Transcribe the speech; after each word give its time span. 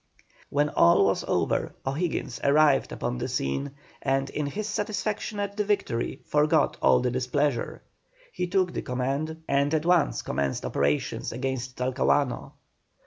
When 0.49 0.69
all 0.69 1.05
was 1.05 1.23
over 1.27 1.75
O'Higgins 1.85 2.39
arrived 2.43 2.91
upon 2.91 3.19
the 3.19 3.27
scene, 3.27 3.73
and 4.01 4.31
in 4.31 4.47
his 4.47 4.67
satisfaction 4.67 5.39
at 5.39 5.55
the 5.55 5.63
victory 5.63 6.21
forgot 6.25 6.75
all 6.81 7.03
his 7.03 7.13
displeasure. 7.13 7.83
He 8.33 8.47
took 8.47 8.73
the 8.73 8.81
command, 8.81 9.43
and 9.47 9.71
at 9.75 9.85
once 9.85 10.23
commenced 10.23 10.65
operations 10.65 11.31
against 11.31 11.77
Talcahuano. 11.77 12.53